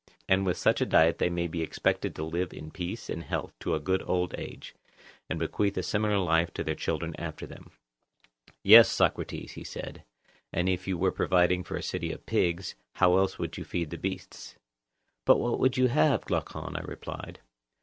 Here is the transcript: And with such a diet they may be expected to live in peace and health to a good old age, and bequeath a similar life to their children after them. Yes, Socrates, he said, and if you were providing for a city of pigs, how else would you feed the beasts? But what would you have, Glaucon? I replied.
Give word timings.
And 0.27 0.47
with 0.47 0.57
such 0.57 0.81
a 0.81 0.85
diet 0.87 1.19
they 1.19 1.29
may 1.29 1.45
be 1.47 1.61
expected 1.61 2.15
to 2.15 2.23
live 2.23 2.51
in 2.55 2.71
peace 2.71 3.07
and 3.07 3.21
health 3.21 3.53
to 3.59 3.75
a 3.75 3.79
good 3.79 4.01
old 4.07 4.33
age, 4.35 4.73
and 5.29 5.37
bequeath 5.37 5.77
a 5.77 5.83
similar 5.83 6.17
life 6.17 6.51
to 6.55 6.63
their 6.63 6.73
children 6.73 7.13
after 7.19 7.45
them. 7.45 7.69
Yes, 8.63 8.89
Socrates, 8.89 9.51
he 9.51 9.63
said, 9.63 10.03
and 10.51 10.67
if 10.67 10.87
you 10.87 10.97
were 10.97 11.11
providing 11.11 11.63
for 11.63 11.75
a 11.75 11.83
city 11.83 12.11
of 12.11 12.25
pigs, 12.25 12.73
how 12.93 13.15
else 13.17 13.37
would 13.37 13.59
you 13.59 13.63
feed 13.63 13.91
the 13.91 13.97
beasts? 13.99 14.55
But 15.23 15.37
what 15.37 15.59
would 15.59 15.77
you 15.77 15.87
have, 15.89 16.25
Glaucon? 16.25 16.77
I 16.77 16.81
replied. 16.81 17.39